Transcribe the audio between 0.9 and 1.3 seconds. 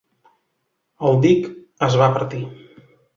El